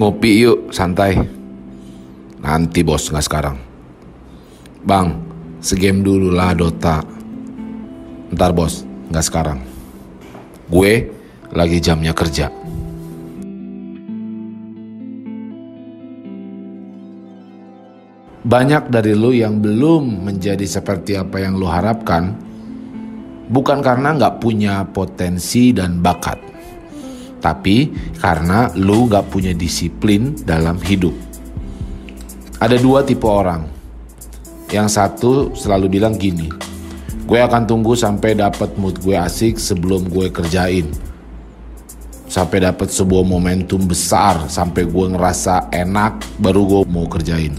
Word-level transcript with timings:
ngopi 0.00 0.48
yuk 0.48 0.72
santai. 0.72 1.20
Nanti 2.40 2.80
bos 2.80 3.12
nggak 3.12 3.26
sekarang. 3.28 3.56
Bang, 4.80 5.20
segame 5.60 6.00
dulu 6.00 6.32
lah 6.32 6.56
Dota. 6.56 7.04
Ntar 8.32 8.56
bos, 8.56 8.80
nggak 9.12 9.26
sekarang. 9.28 9.60
Gue 10.72 11.12
lagi 11.52 11.76
jamnya 11.84 12.16
kerja. 12.16 12.48
Banyak 18.40 18.88
dari 18.88 19.12
lu 19.12 19.36
yang 19.36 19.60
belum 19.60 20.24
menjadi 20.24 20.64
seperti 20.64 21.12
apa 21.12 21.44
yang 21.44 21.60
lu 21.60 21.68
harapkan, 21.68 22.32
bukan 23.52 23.84
karena 23.84 24.16
nggak 24.16 24.40
punya 24.40 24.80
potensi 24.88 25.76
dan 25.76 26.00
bakat 26.00 26.49
tapi 27.40 27.90
karena 28.20 28.68
lu 28.76 29.08
gak 29.08 29.32
punya 29.32 29.56
disiplin 29.56 30.36
dalam 30.44 30.76
hidup. 30.78 31.16
Ada 32.60 32.76
dua 32.76 33.00
tipe 33.00 33.24
orang. 33.24 33.64
Yang 34.70 34.88
satu 34.94 35.32
selalu 35.56 35.98
bilang 35.98 36.14
gini, 36.14 36.46
gue 37.26 37.40
akan 37.40 37.66
tunggu 37.66 37.98
sampai 37.98 38.38
dapat 38.38 38.76
mood 38.78 39.00
gue 39.02 39.16
asik 39.18 39.58
sebelum 39.58 40.06
gue 40.06 40.30
kerjain. 40.30 40.86
Sampai 42.30 42.62
dapat 42.62 42.92
sebuah 42.94 43.26
momentum 43.26 43.82
besar, 43.90 44.46
sampai 44.46 44.86
gue 44.86 45.06
ngerasa 45.10 45.74
enak, 45.74 46.38
baru 46.38 46.62
gue 46.62 46.82
mau 46.86 47.10
kerjain. 47.10 47.56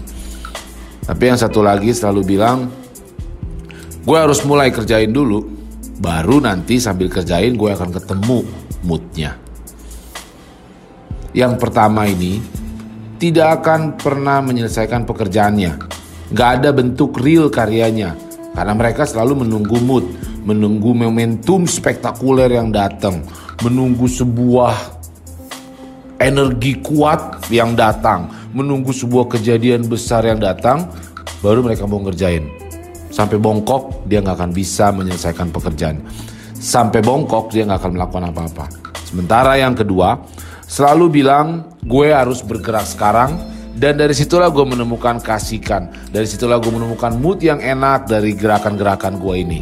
Tapi 1.04 1.22
yang 1.28 1.36
satu 1.36 1.60
lagi 1.60 1.92
selalu 1.92 2.22
bilang, 2.24 2.72
gue 4.06 4.16
harus 4.16 4.40
mulai 4.48 4.72
kerjain 4.72 5.12
dulu, 5.12 5.44
baru 6.00 6.40
nanti 6.40 6.80
sambil 6.80 7.12
kerjain 7.12 7.52
gue 7.58 7.68
akan 7.68 7.90
ketemu 7.92 8.38
moodnya. 8.86 9.36
Yang 11.32 11.64
pertama 11.64 12.04
ini 12.04 12.44
tidak 13.16 13.64
akan 13.64 13.96
pernah 13.96 14.44
menyelesaikan 14.44 15.08
pekerjaannya. 15.08 15.72
Gak 16.32 16.50
ada 16.60 16.70
bentuk 16.76 17.16
real 17.20 17.48
karyanya. 17.48 18.12
Karena 18.52 18.76
mereka 18.76 19.08
selalu 19.08 19.48
menunggu 19.48 19.80
mood, 19.80 20.04
menunggu 20.44 20.92
momentum 20.92 21.64
spektakuler 21.64 22.52
yang 22.52 22.68
datang, 22.68 23.24
menunggu 23.64 24.04
sebuah 24.04 24.76
energi 26.20 26.76
kuat 26.84 27.48
yang 27.48 27.72
datang, 27.72 28.28
menunggu 28.52 28.92
sebuah 28.92 29.32
kejadian 29.32 29.88
besar 29.88 30.28
yang 30.28 30.36
datang, 30.36 30.84
baru 31.40 31.64
mereka 31.64 31.88
mau 31.88 32.04
ngerjain. 32.04 32.44
Sampai 33.08 33.40
bongkok 33.40 34.04
dia 34.04 34.20
nggak 34.20 34.36
akan 34.36 34.52
bisa 34.52 34.92
menyelesaikan 34.92 35.48
pekerjaan. 35.48 36.04
Sampai 36.52 37.00
bongkok 37.00 37.48
dia 37.52 37.64
nggak 37.64 37.80
akan 37.80 37.92
melakukan 37.96 38.24
apa-apa. 38.28 38.64
Sementara 39.08 39.56
yang 39.56 39.72
kedua, 39.76 40.16
selalu 40.72 41.20
bilang 41.20 41.76
gue 41.84 42.08
harus 42.08 42.40
bergerak 42.40 42.88
sekarang. 42.88 43.52
Dan 43.72 43.96
dari 43.96 44.12
situlah 44.12 44.52
gue 44.52 44.68
menemukan 44.68 45.16
kasihkan 45.16 45.88
dari 46.12 46.28
situlah 46.28 46.60
gue 46.60 46.68
menemukan 46.68 47.16
mood 47.16 47.40
yang 47.40 47.56
enak 47.56 48.04
dari 48.04 48.36
gerakan-gerakan 48.36 49.16
gue 49.16 49.34
ini. 49.40 49.60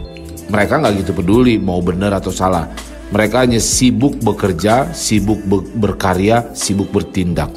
Mereka 0.51 0.83
nggak 0.83 1.07
gitu 1.07 1.15
peduli 1.15 1.62
mau 1.62 1.79
benar 1.79 2.19
atau 2.19 2.34
salah. 2.34 2.67
Mereka 3.15 3.47
hanya 3.47 3.62
sibuk 3.62 4.19
bekerja 4.19 4.91
sibuk 4.91 5.39
be 5.47 5.62
berkarya 5.79 6.51
sibuk 6.59 6.91
bertindak. 6.91 7.55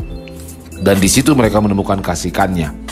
Dan 0.77 1.01
di 1.01 1.09
situ 1.09 1.33
mereka 1.33 1.57
menemukan 1.57 2.06
kasihkannya 2.06 2.83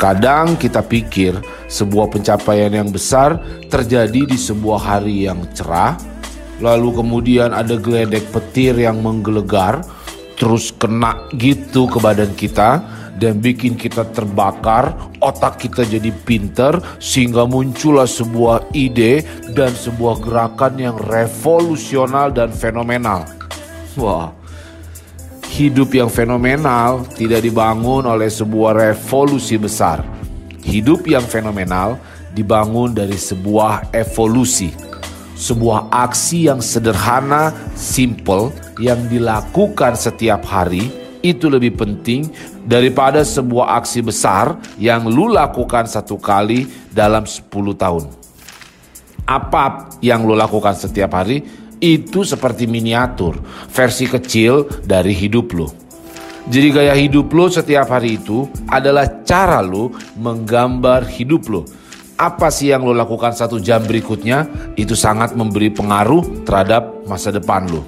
kadang 0.00 0.56
kita 0.56 0.80
pikir 0.80 1.36
sebuah 1.68 2.08
pencapaian 2.08 2.72
yang 2.72 2.88
besar 2.88 3.36
terjadi 3.68 4.24
di 4.24 4.40
sebuah 4.40 4.80
hari 4.80 5.28
yang 5.28 5.44
cerah 5.52 6.00
lalu 6.60 7.00
kemudian 7.00 7.56
ada 7.56 7.80
geledek 7.80 8.28
petir 8.30 8.76
yang 8.76 9.00
menggelegar, 9.00 9.82
terus 10.36 10.72
kena 10.72 11.28
gitu 11.36 11.88
ke 11.88 11.98
badan 12.00 12.32
kita 12.36 12.80
dan 13.20 13.36
bikin 13.44 13.76
kita 13.76 14.08
terbakar, 14.16 14.96
otak 15.20 15.60
kita 15.60 15.84
jadi 15.84 16.08
pinter 16.24 16.80
sehingga 16.96 17.44
muncullah 17.44 18.08
sebuah 18.08 18.72
ide 18.72 19.20
dan 19.52 19.72
sebuah 19.76 20.24
gerakan 20.24 20.80
yang 20.80 20.96
revolusional 20.96 22.32
dan 22.32 22.48
fenomenal. 22.48 23.28
Wah, 24.00 24.32
hidup 25.52 25.92
yang 25.92 26.08
fenomenal 26.08 27.04
tidak 27.12 27.44
dibangun 27.44 28.08
oleh 28.08 28.32
sebuah 28.32 28.72
revolusi 28.72 29.60
besar. 29.60 30.00
Hidup 30.64 31.04
yang 31.04 31.24
fenomenal 31.24 32.00
dibangun 32.32 32.96
dari 32.96 33.16
sebuah 33.20 33.92
evolusi 33.92 34.89
sebuah 35.40 35.88
aksi 35.88 36.52
yang 36.52 36.60
sederhana, 36.60 37.56
simple, 37.72 38.52
yang 38.76 39.08
dilakukan 39.08 39.96
setiap 39.96 40.44
hari 40.44 40.92
itu 41.24 41.48
lebih 41.48 41.80
penting 41.80 42.28
daripada 42.64 43.24
sebuah 43.24 43.80
aksi 43.80 44.04
besar 44.04 44.60
yang 44.76 45.08
lu 45.08 45.32
lakukan 45.32 45.88
satu 45.88 46.20
kali 46.20 46.68
dalam 46.92 47.24
10 47.24 47.48
tahun. 47.72 48.04
Apa 49.24 49.96
yang 50.04 50.28
lu 50.28 50.36
lakukan 50.36 50.76
setiap 50.76 51.16
hari 51.16 51.40
itu 51.80 52.20
seperti 52.20 52.68
miniatur, 52.68 53.40
versi 53.72 54.04
kecil 54.04 54.68
dari 54.84 55.16
hidup 55.16 55.46
lu. 55.56 55.68
Jadi 56.48 56.68
gaya 56.72 56.92
hidup 56.96 57.32
lu 57.32 57.48
setiap 57.48 57.88
hari 57.88 58.20
itu 58.20 58.48
adalah 58.68 59.24
cara 59.24 59.60
lu 59.64 59.92
menggambar 60.20 61.08
hidup 61.08 61.48
lu 61.48 61.62
apa 62.20 62.52
sih 62.52 62.68
yang 62.68 62.84
lo 62.84 62.92
lakukan 62.92 63.32
satu 63.32 63.56
jam 63.56 63.80
berikutnya 63.80 64.44
itu 64.76 64.92
sangat 64.92 65.32
memberi 65.32 65.72
pengaruh 65.72 66.44
terhadap 66.44 67.08
masa 67.08 67.32
depan 67.32 67.64
lo. 67.72 67.80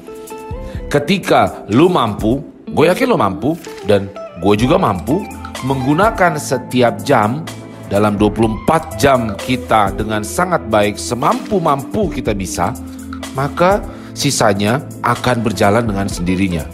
Ketika 0.89 1.69
lo 1.69 1.93
mampu, 1.93 2.41
gue 2.73 2.89
yakin 2.89 3.13
lo 3.13 3.21
mampu 3.21 3.61
dan 3.85 4.09
gue 4.41 4.55
juga 4.57 4.81
mampu 4.81 5.21
menggunakan 5.69 6.41
setiap 6.41 7.05
jam 7.05 7.45
dalam 7.93 8.17
24 8.17 8.97
jam 8.97 9.37
kita 9.37 9.93
dengan 9.93 10.25
sangat 10.25 10.65
baik 10.73 10.97
semampu-mampu 10.97 12.09
kita 12.09 12.33
bisa, 12.33 12.73
maka 13.37 13.85
sisanya 14.17 14.81
akan 15.05 15.45
berjalan 15.45 15.85
dengan 15.85 16.09
sendirinya. 16.09 16.65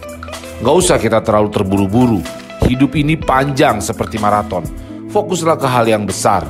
Gak 0.63 0.77
usah 0.79 0.99
kita 1.03 1.27
terlalu 1.27 1.51
terburu-buru. 1.51 2.23
Hidup 2.71 2.95
ini 2.95 3.19
panjang 3.19 3.83
seperti 3.83 4.23
maraton. 4.23 4.63
Fokuslah 5.11 5.59
ke 5.59 5.67
hal 5.67 5.91
yang 5.91 6.07
besar 6.07 6.47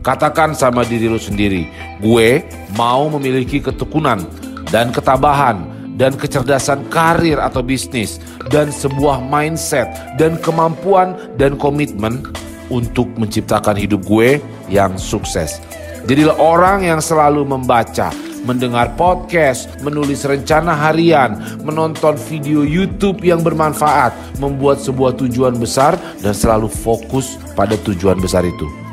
Katakan 0.00 0.56
sama 0.56 0.80
diri 0.80 1.12
lu 1.12 1.20
sendiri, 1.20 1.68
gue 2.00 2.40
mau 2.72 3.12
memiliki 3.12 3.60
ketekunan 3.60 4.24
dan 4.72 4.88
ketabahan 4.96 5.60
dan 6.00 6.16
kecerdasan 6.16 6.88
karir 6.88 7.36
atau 7.36 7.60
bisnis 7.60 8.16
dan 8.48 8.72
sebuah 8.72 9.20
mindset 9.20 9.92
dan 10.16 10.40
kemampuan 10.40 11.20
dan 11.36 11.60
komitmen 11.60 12.24
untuk 12.72 13.12
menciptakan 13.20 13.76
hidup 13.76 14.00
gue 14.08 14.40
yang 14.72 14.96
sukses. 14.96 15.60
Jadilah 16.08 16.40
orang 16.40 16.88
yang 16.88 17.04
selalu 17.04 17.44
membaca, 17.44 18.08
mendengar 18.48 18.96
podcast, 18.96 19.68
menulis 19.84 20.24
rencana 20.24 20.72
harian, 20.72 21.36
menonton 21.60 22.16
video 22.24 22.64
YouTube 22.64 23.20
yang 23.20 23.44
bermanfaat, 23.44 24.16
membuat 24.40 24.80
sebuah 24.80 25.12
tujuan 25.20 25.60
besar 25.60 26.00
dan 26.24 26.32
selalu 26.32 26.72
fokus 26.72 27.36
pada 27.52 27.76
tujuan 27.84 28.16
besar 28.16 28.48
itu. 28.48 28.89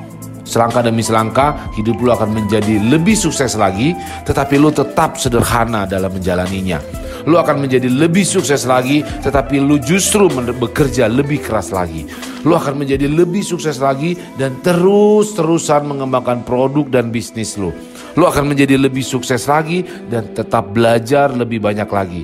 Selangkah 0.47 0.79
demi 0.79 1.03
selangkah 1.03 1.75
hidup 1.75 1.99
lu 1.99 2.07
akan 2.07 2.31
menjadi 2.31 2.79
lebih 2.79 3.19
sukses 3.19 3.59
lagi 3.59 3.91
tetapi 4.23 4.55
lu 4.55 4.71
tetap 4.71 5.19
sederhana 5.19 5.83
dalam 5.83 6.15
menjalaninya. 6.15 6.79
Lu 7.27 7.35
akan 7.35 7.67
menjadi 7.67 7.91
lebih 7.91 8.23
sukses 8.23 8.63
lagi 8.63 9.03
tetapi 9.03 9.59
lu 9.59 9.75
justru 9.83 10.31
bekerja 10.31 11.11
lebih 11.11 11.43
keras 11.43 11.75
lagi. 11.75 12.07
Lu 12.47 12.55
akan 12.55 12.79
menjadi 12.79 13.11
lebih 13.11 13.43
sukses 13.43 13.83
lagi 13.83 14.15
dan 14.39 14.55
terus-terusan 14.63 15.83
mengembangkan 15.83 16.47
produk 16.47 16.87
dan 16.87 17.11
bisnis 17.11 17.59
lu. 17.59 17.75
Lu 18.15 18.23
akan 18.23 18.55
menjadi 18.55 18.79
lebih 18.79 19.03
sukses 19.03 19.51
lagi 19.51 19.83
dan 20.07 20.31
tetap 20.31 20.71
belajar 20.71 21.27
lebih 21.35 21.59
banyak 21.59 21.89
lagi. 21.91 22.23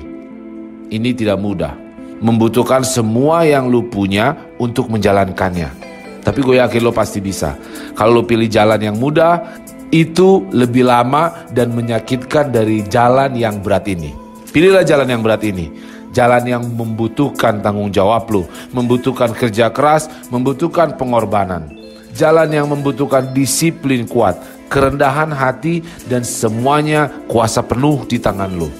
Ini 0.88 1.12
tidak 1.12 1.36
mudah. 1.36 1.76
Membutuhkan 2.24 2.80
semua 2.80 3.44
yang 3.44 3.68
lu 3.68 3.84
punya 3.92 4.32
untuk 4.56 4.88
menjalankannya. 4.88 5.93
Tapi 6.24 6.40
gue 6.40 6.56
yakin 6.56 6.80
lo 6.80 6.90
pasti 6.90 7.20
bisa. 7.20 7.54
Kalau 7.92 8.18
lo 8.18 8.22
pilih 8.24 8.48
jalan 8.48 8.80
yang 8.80 8.96
mudah, 8.96 9.60
itu 9.92 10.48
lebih 10.50 10.88
lama 10.88 11.46
dan 11.52 11.70
menyakitkan 11.70 12.50
dari 12.50 12.82
jalan 12.88 13.36
yang 13.36 13.60
berat 13.60 13.86
ini. 13.86 14.10
Pilihlah 14.50 14.82
jalan 14.82 15.06
yang 15.06 15.22
berat 15.22 15.44
ini. 15.44 15.70
Jalan 16.14 16.46
yang 16.46 16.62
membutuhkan 16.62 17.58
tanggung 17.58 17.90
jawab 17.90 18.30
lu, 18.30 18.46
membutuhkan 18.70 19.34
kerja 19.34 19.70
keras, 19.74 20.06
membutuhkan 20.30 20.94
pengorbanan. 20.94 21.74
Jalan 22.14 22.54
yang 22.54 22.70
membutuhkan 22.70 23.34
disiplin 23.34 24.06
kuat, 24.06 24.38
kerendahan 24.70 25.34
hati, 25.34 25.82
dan 26.06 26.22
semuanya 26.22 27.10
kuasa 27.26 27.66
penuh 27.66 28.06
di 28.06 28.22
tangan 28.22 28.46
lu. 28.54 28.70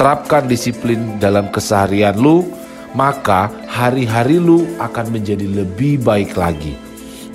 Terapkan 0.00 0.48
disiplin 0.48 1.20
dalam 1.20 1.52
keseharian 1.52 2.16
lu, 2.16 2.48
maka 2.96 3.52
hari-hari 3.68 4.40
lu 4.40 4.64
akan 4.80 5.20
menjadi 5.20 5.44
lebih 5.44 6.00
baik 6.00 6.32
lagi. 6.32 6.72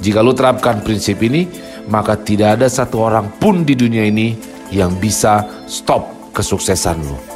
Jika 0.02 0.26
lu 0.26 0.34
terapkan 0.34 0.82
prinsip 0.82 1.22
ini, 1.22 1.46
maka 1.86 2.18
tidak 2.18 2.58
ada 2.58 2.66
satu 2.66 3.06
orang 3.06 3.30
pun 3.38 3.62
di 3.62 3.78
dunia 3.78 4.10
ini 4.10 4.34
yang 4.74 4.98
bisa 4.98 5.46
stop 5.70 6.34
kesuksesan 6.34 6.98
lu. 7.06 7.31